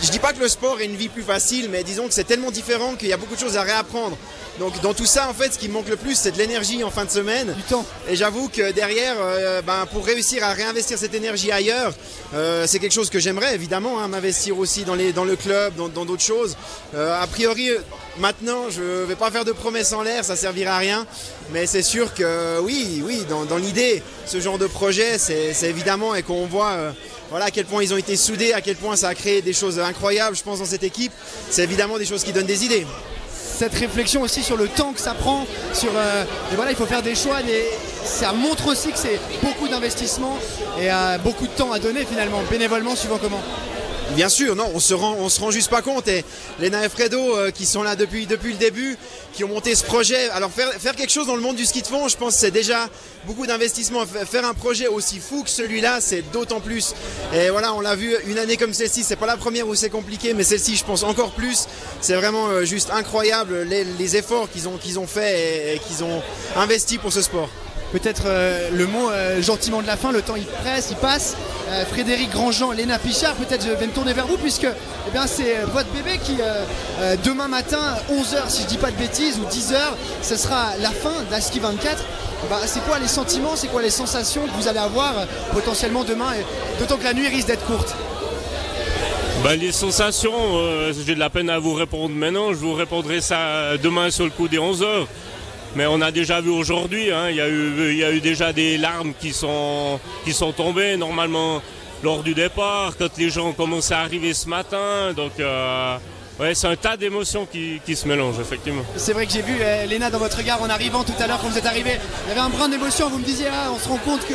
Je 0.00 0.10
dis 0.10 0.18
pas 0.18 0.32
que 0.32 0.40
le 0.40 0.48
sport 0.48 0.80
est 0.80 0.86
une 0.86 0.96
vie 0.96 1.08
plus 1.08 1.22
facile, 1.22 1.68
mais 1.70 1.82
disons 1.84 2.08
que 2.08 2.14
c'est 2.14 2.24
tellement 2.24 2.50
différent 2.50 2.94
qu'il 2.94 3.08
y 3.08 3.12
a 3.12 3.16
beaucoup 3.16 3.34
de 3.34 3.40
choses 3.40 3.56
à 3.56 3.62
réapprendre. 3.62 4.16
Donc 4.58 4.80
dans 4.82 4.94
tout 4.94 5.06
ça, 5.06 5.28
en 5.28 5.34
fait, 5.34 5.54
ce 5.54 5.58
qui 5.58 5.68
me 5.68 5.74
manque 5.74 5.88
le 5.88 5.96
plus, 5.96 6.14
c'est 6.14 6.32
de 6.32 6.38
l'énergie 6.38 6.84
en 6.84 6.90
fin 6.90 7.04
de 7.04 7.10
semaine. 7.10 7.54
Du 7.54 7.62
temps. 7.62 7.86
Et 8.08 8.16
j'avoue 8.16 8.48
que 8.48 8.72
derrière, 8.72 9.16
euh, 9.18 9.62
ben, 9.62 9.86
pour 9.92 10.04
réussir 10.04 10.44
à 10.44 10.52
réinvestir 10.52 10.98
cette 10.98 11.14
énergie 11.14 11.50
ailleurs, 11.50 11.94
euh, 12.34 12.66
c'est 12.66 12.78
quelque 12.78 12.92
chose 12.92 13.10
que 13.10 13.18
j'aimerais 13.18 13.54
évidemment, 13.54 14.00
hein, 14.00 14.08
m'investir 14.08 14.58
aussi 14.58 14.84
dans, 14.84 14.94
les, 14.94 15.12
dans 15.12 15.24
le 15.24 15.36
club, 15.36 15.74
dans 15.76 15.88
d'autres 15.88 16.22
choses. 16.22 16.56
Euh, 16.94 17.20
a 17.20 17.26
priori, 17.26 17.70
maintenant, 18.18 18.70
je 18.70 18.82
ne 18.82 19.04
vais 19.04 19.16
pas 19.16 19.30
faire 19.30 19.44
de 19.44 19.52
promesses 19.52 19.92
en 19.92 20.02
l'air, 20.02 20.24
ça 20.24 20.36
servira 20.36 20.74
à 20.74 20.78
rien. 20.78 21.06
Mais 21.52 21.66
c'est 21.66 21.82
sûr 21.82 22.12
que 22.14 22.60
oui, 22.60 23.02
oui, 23.04 23.24
dans, 23.28 23.44
dans 23.44 23.56
l'idée, 23.56 24.02
ce 24.26 24.40
genre 24.40 24.58
de 24.58 24.66
projet, 24.66 25.18
c'est 25.18 25.54
évidemment 25.62 26.14
et 26.14 26.22
qu'on 26.22 26.46
voit 26.46 26.92
voilà 27.32 27.46
à 27.46 27.50
quel 27.50 27.64
point 27.64 27.82
ils 27.82 27.94
ont 27.94 27.96
été 27.96 28.14
soudés, 28.14 28.52
à 28.52 28.60
quel 28.60 28.76
point 28.76 28.94
ça 28.94 29.08
a 29.08 29.14
créé 29.14 29.40
des 29.40 29.54
choses 29.54 29.80
incroyables, 29.80 30.36
je 30.36 30.42
pense, 30.42 30.58
dans 30.58 30.66
cette 30.66 30.82
équipe. 30.82 31.12
C'est 31.48 31.64
évidemment 31.64 31.96
des 31.96 32.04
choses 32.04 32.24
qui 32.24 32.32
donnent 32.32 32.44
des 32.44 32.66
idées. 32.66 32.86
Cette 33.58 33.72
réflexion 33.72 34.20
aussi 34.20 34.42
sur 34.42 34.58
le 34.58 34.68
temps 34.68 34.92
que 34.92 35.00
ça 35.00 35.14
prend, 35.14 35.46
sur 35.72 35.92
euh, 35.96 36.24
voilà, 36.56 36.72
il 36.72 36.76
faut 36.76 36.84
faire 36.84 37.02
des 37.02 37.14
choix, 37.14 37.40
et 37.40 37.68
ça 38.04 38.34
montre 38.34 38.66
aussi 38.68 38.92
que 38.92 38.98
c'est 38.98 39.18
beaucoup 39.42 39.66
d'investissement 39.66 40.38
et 40.78 40.92
euh, 40.92 41.16
beaucoup 41.24 41.46
de 41.46 41.52
temps 41.52 41.72
à 41.72 41.78
donner 41.78 42.04
finalement, 42.04 42.42
bénévolement 42.50 42.94
suivant 42.94 43.18
comment. 43.18 43.40
Bien 44.14 44.28
sûr, 44.28 44.54
non, 44.54 44.70
on 44.74 44.80
se 44.80 44.92
rend, 44.92 45.28
se 45.30 45.40
rend 45.40 45.50
juste 45.50 45.70
pas 45.70 45.80
compte. 45.80 46.06
Et 46.06 46.22
Lena 46.60 46.84
et 46.84 46.88
Fredo, 46.90 47.18
euh, 47.18 47.50
qui 47.50 47.64
sont 47.64 47.82
là 47.82 47.96
depuis, 47.96 48.26
le 48.26 48.58
début, 48.58 48.98
qui 49.32 49.42
ont 49.42 49.48
monté 49.48 49.74
ce 49.74 49.84
projet. 49.84 50.28
Alors 50.30 50.50
faire, 50.50 50.94
quelque 50.94 51.10
chose 51.10 51.26
dans 51.26 51.34
le 51.34 51.40
monde 51.40 51.56
du 51.56 51.64
ski 51.64 51.80
de 51.80 51.86
fond, 51.86 52.08
je 52.08 52.16
pense 52.18 52.36
c'est 52.36 52.50
déjà 52.50 52.90
beaucoup 53.24 53.46
d'investissement. 53.46 54.04
Faire 54.06 54.44
un 54.44 54.52
projet 54.52 54.86
aussi 54.86 55.18
fou 55.18 55.42
que 55.44 55.50
celui-là, 55.50 56.02
c'est 56.02 56.30
d'autant 56.30 56.60
plus. 56.60 56.94
Et 57.34 57.48
voilà, 57.48 57.72
on 57.72 57.80
l'a 57.80 57.96
vu 57.96 58.14
une 58.26 58.38
année 58.38 58.58
comme 58.58 58.74
celle-ci. 58.74 59.02
C'est 59.02 59.16
pas 59.16 59.26
la 59.26 59.38
première 59.38 59.66
où 59.66 59.74
c'est 59.74 59.90
compliqué, 59.90 60.34
mais 60.34 60.44
celle-ci, 60.44 60.76
je 60.76 60.84
pense 60.84 61.04
encore 61.04 61.30
plus. 61.30 61.66
C'est 62.02 62.14
vraiment 62.14 62.48
euh, 62.48 62.64
juste 62.66 62.90
incroyable 62.90 63.62
les, 63.62 64.16
efforts 64.16 64.50
qu'ils 64.50 64.68
ont, 64.68 64.76
qu'ils 64.76 64.98
fait 65.06 65.72
et, 65.72 65.76
et 65.76 65.78
qu'ils 65.78 66.04
ont 66.04 66.22
investi 66.56 66.98
pour 66.98 67.14
ce 67.14 67.22
sport. 67.22 67.48
Peut-être 67.92 68.24
euh, 68.26 68.70
le 68.72 68.86
mot 68.86 69.10
euh, 69.10 69.42
gentiment 69.42 69.82
de 69.82 69.86
la 69.86 69.96
fin. 69.96 70.10
Le 70.10 70.22
temps 70.22 70.36
il 70.36 70.46
presse, 70.46 70.88
il 70.90 70.96
passe. 70.96 71.36
Euh, 71.68 71.84
Frédéric 71.84 72.30
Grandjean, 72.30 72.72
Léna 72.72 72.98
Pichard, 72.98 73.34
peut-être 73.34 73.64
je 73.64 73.70
vais 73.70 73.86
me 73.86 73.92
tourner 73.92 74.14
vers 74.14 74.26
vous 74.26 74.38
puisque 74.38 74.66
eh 74.66 75.10
bien, 75.10 75.26
c'est 75.26 75.58
votre 75.72 75.88
bébé 75.90 76.18
qui 76.22 76.36
demain 77.24 77.48
matin, 77.48 77.96
11h 78.10 78.48
si 78.48 78.62
je 78.62 78.66
dis 78.68 78.76
pas 78.76 78.90
de 78.90 78.96
bêtises, 78.96 79.38
ou 79.38 79.44
10h, 79.44 79.76
ce 80.22 80.36
sera 80.36 80.70
la 80.80 80.90
fin 80.90 81.22
de 81.26 81.30
la 81.30 81.40
ski 81.40 81.60
24. 81.60 82.04
Bah, 82.50 82.58
c'est 82.66 82.84
quoi 82.84 82.98
les 82.98 83.08
sentiments, 83.08 83.56
c'est 83.56 83.68
quoi 83.68 83.82
les 83.82 83.90
sensations 83.90 84.42
que 84.46 84.52
vous 84.60 84.68
allez 84.68 84.78
avoir 84.78 85.14
potentiellement 85.52 86.04
demain, 86.04 86.32
d'autant 86.78 86.96
que 86.96 87.04
la 87.04 87.14
nuit 87.14 87.28
risque 87.28 87.48
d'être 87.48 87.64
courte? 87.64 87.94
Bah, 89.42 89.56
les 89.56 89.72
sensations, 89.72 90.32
j'ai 91.04 91.14
de 91.14 91.20
la 91.20 91.30
peine 91.30 91.50
à 91.50 91.58
vous 91.58 91.74
répondre 91.74 92.14
maintenant, 92.14 92.50
je 92.50 92.58
vous 92.58 92.74
répondrai 92.74 93.20
ça 93.20 93.76
demain 93.82 94.10
sur 94.10 94.24
le 94.24 94.30
coup 94.30 94.48
des 94.48 94.58
11h. 94.58 95.06
Mais 95.74 95.86
on 95.86 96.00
a 96.02 96.10
déjà 96.10 96.40
vu 96.40 96.50
aujourd'hui, 96.50 97.10
hein, 97.10 97.30
il, 97.30 97.36
y 97.36 97.40
a 97.40 98.12
eu, 98.12 98.20
déjà 98.20 98.52
des 98.52 98.76
larmes 98.76 99.14
qui 99.18 99.32
sont, 99.32 99.98
qui 100.24 100.32
sont 100.32 100.52
tombées 100.52 100.98
normalement 100.98 101.62
lors 102.02 102.22
du 102.22 102.34
départ, 102.34 102.94
quand 102.98 103.16
les 103.16 103.30
gens 103.30 103.48
ont 103.48 103.52
commencé 103.52 103.94
à 103.94 104.00
arriver 104.00 104.34
ce 104.34 104.48
matin. 104.48 105.14
Donc 105.16 105.32
euh, 105.40 105.96
Ouais, 106.42 106.56
c'est 106.56 106.66
un 106.66 106.74
tas 106.74 106.96
d'émotions 106.96 107.46
qui, 107.46 107.80
se 107.94 108.08
mélangent, 108.08 108.40
effectivement. 108.40 108.82
C'est 108.96 109.12
vrai 109.12 109.26
que 109.26 109.32
j'ai 109.32 109.42
vu, 109.42 109.58
euh, 109.60 109.86
Léna, 109.86 110.10
dans 110.10 110.18
votre 110.18 110.36
regard 110.36 110.60
en 110.60 110.68
arrivant 110.68 111.04
tout 111.04 111.12
à 111.20 111.28
l'heure, 111.28 111.38
quand 111.40 111.48
vous 111.48 111.56
êtes 111.56 111.66
arrivé, 111.66 112.00
il 112.26 112.28
y 112.30 112.32
avait 112.32 112.40
un 112.40 112.48
brin 112.48 112.68
d'émotion. 112.68 113.08
Vous 113.08 113.18
me 113.18 113.24
disiez, 113.24 113.46
ah, 113.46 113.70
on 113.72 113.78
se 113.78 113.88
rend 113.88 113.98
compte 113.98 114.26
que 114.26 114.34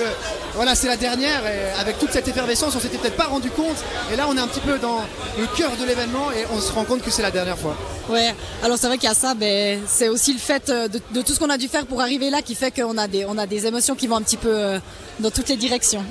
voilà, 0.56 0.74
c'est 0.74 0.88
la 0.88 0.96
dernière. 0.96 1.46
Et 1.46 1.78
avec 1.82 2.00
toute 2.00 2.12
cette 2.12 2.26
effervescence, 2.30 2.74
on 2.78 2.80
s'était 2.80 2.98
peut-être 2.98 3.18
pas 3.18 3.26
rendu 3.26 3.50
compte. 3.50 3.76
Et 4.14 4.16
là, 4.16 4.26
on 4.30 4.38
est 4.38 4.40
un 4.40 4.48
petit 4.48 4.62
peu 4.62 4.80
dans 4.80 5.02
le 5.38 5.48
cœur 5.58 5.72
de 5.76 5.84
l'événement 5.86 6.32
et 6.32 6.46
on 6.56 6.62
se 6.62 6.72
rend 6.72 6.86
compte 6.86 7.02
que 7.02 7.12
c'est 7.12 7.24
la 7.24 7.32
dernière 7.32 7.58
fois. 7.58 7.76
Ouais, 8.08 8.34
alors 8.64 8.78
c'est 8.78 8.88
vrai 8.88 8.98
qu'il 8.98 9.10
y 9.10 9.12
a 9.12 9.16
ça, 9.16 9.34
mais 9.38 9.78
c'est 9.86 10.08
aussi 10.08 10.32
le 10.32 10.40
fait 10.40 10.70
euh, 10.70 10.88
de, 10.88 11.22
tout 11.22 11.34
ce 11.34 11.40
qu'on 11.40 11.50
a 11.50 11.58
dû 11.58 11.68
faire 11.68 11.86
pour 11.86 12.00
arriver 12.00 12.30
là 12.30 12.42
qui 12.42 12.56
fait 12.56 12.72
qu'on 12.72 12.98
a 12.98 13.10
des, 13.10 13.26
on 13.26 13.38
a 13.38 13.46
des 13.48 13.68
émotions 13.68 13.96
qui 13.96 14.08
vont 14.08 14.16
un 14.16 14.22
petit 14.22 14.38
peu 14.38 14.58
euh, 14.58 14.80
dans 15.20 15.30
toutes 15.30 15.50
les 15.50 15.58
directions. 15.58 16.06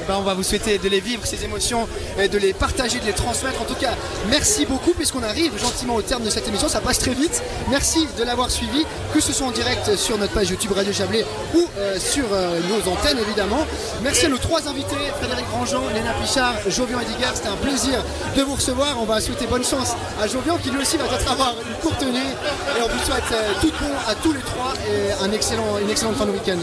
Eh 0.00 0.04
ben, 0.06 0.16
on 0.18 0.22
va 0.22 0.34
vous 0.34 0.42
souhaiter 0.42 0.78
de 0.78 0.88
les 0.88 1.00
vivre, 1.00 1.26
ces 1.26 1.44
émotions, 1.44 1.88
et 2.18 2.28
de 2.28 2.38
les 2.38 2.52
partager, 2.52 3.00
de 3.00 3.06
les 3.06 3.12
transmettre. 3.12 3.60
En 3.60 3.64
tout 3.64 3.74
cas, 3.74 3.94
merci 4.30 4.66
beaucoup 4.66 4.92
puisqu'on 4.92 5.22
arrive 5.22 5.58
gentiment 5.58 5.96
au 5.96 6.02
terme 6.02 6.22
de 6.22 6.30
cette 6.30 6.46
émission. 6.48 6.68
Ça 6.68 6.80
passe 6.80 6.98
très 6.98 7.14
vite. 7.14 7.42
Merci 7.70 8.06
de 8.18 8.24
l'avoir 8.24 8.50
suivi, 8.50 8.84
que 9.12 9.20
ce 9.20 9.32
soit 9.32 9.46
en 9.46 9.50
direct 9.50 9.96
sur 9.96 10.18
notre 10.18 10.32
page 10.32 10.50
YouTube 10.50 10.72
Radio 10.72 10.92
Chablais 10.92 11.24
ou 11.54 11.66
euh, 11.78 11.98
sur 11.98 12.24
euh, 12.32 12.60
nos 12.68 12.90
antennes 12.90 13.18
évidemment. 13.18 13.66
Merci 14.02 14.26
à 14.26 14.28
nos 14.28 14.38
trois 14.38 14.68
invités, 14.68 14.96
Frédéric 15.18 15.46
Grandjean, 15.48 15.82
Léna 15.94 16.12
Pichard, 16.14 16.54
Jovian 16.68 17.00
Ediger. 17.00 17.30
C'était 17.34 17.48
un 17.48 17.56
plaisir 17.56 18.04
de 18.36 18.42
vous 18.42 18.54
recevoir. 18.54 18.96
On 19.00 19.04
va 19.04 19.20
souhaiter 19.20 19.46
bonne 19.46 19.64
chance 19.64 19.92
à 20.20 20.26
Jovian 20.26 20.58
qui 20.58 20.70
lui 20.70 20.78
aussi 20.80 20.96
va 20.96 21.04
peut-être 21.04 21.30
avoir 21.30 21.54
une 21.68 21.76
courte 21.76 22.02
nuit. 22.02 22.32
Et 22.76 22.82
on 22.82 22.88
vous 22.88 23.04
souhaite 23.04 23.32
euh, 23.32 23.52
tout 23.60 23.72
bon 23.80 23.92
à 24.06 24.14
tous 24.14 24.32
les 24.32 24.40
trois 24.40 24.74
et 24.88 25.24
une 25.24 25.34
excellente 25.34 26.16
fin 26.16 26.26
de 26.26 26.30
week-end. 26.30 26.58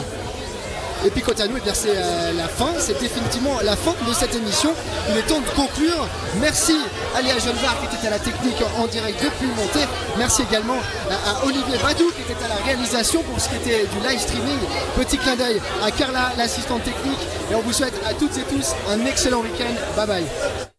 Et 1.05 1.09
puis 1.09 1.21
quant 1.21 1.33
à 1.33 1.47
nous, 1.47 1.57
eh 1.57 1.69
c'est 1.73 1.89
euh, 1.95 2.31
la 2.33 2.47
fin, 2.47 2.69
c'est 2.79 2.99
définitivement 2.99 3.59
la 3.63 3.75
fin 3.75 3.93
de 4.07 4.13
cette 4.13 4.35
émission. 4.35 4.71
Il 5.09 5.17
est 5.17 5.23
temps 5.23 5.41
de 5.41 5.49
conclure. 5.55 6.07
Merci 6.39 6.75
à 7.15 7.21
Léa 7.21 7.37
Genevard 7.39 7.77
qui 7.79 7.95
était 7.95 8.07
à 8.07 8.11
la 8.11 8.19
technique 8.19 8.61
en 8.77 8.87
direct 8.87 9.23
depuis 9.23 9.47
Monté. 9.47 9.79
Merci 10.17 10.43
également 10.49 10.77
à, 11.09 11.45
Olivier 11.45 11.77
Badou 11.81 12.11
qui 12.11 12.21
était 12.21 12.43
à 12.43 12.47
la 12.47 12.63
réalisation 12.63 13.21
pour 13.23 13.39
ce 13.39 13.49
qui 13.49 13.55
était 13.55 13.85
du 13.85 14.07
live 14.07 14.19
streaming. 14.19 14.59
Petit 14.95 15.17
clin 15.17 15.35
d'œil 15.35 15.61
à 15.83 15.91
Carla, 15.91 16.31
l'assistante 16.37 16.83
technique. 16.83 17.19
Et 17.51 17.55
on 17.55 17.61
vous 17.61 17.73
souhaite 17.73 17.95
à 18.07 18.13
toutes 18.13 18.37
et 18.37 18.43
tous 18.43 18.73
un 18.89 19.05
excellent 19.05 19.41
week-end. 19.41 19.73
Bye 19.95 20.07
bye. 20.07 20.74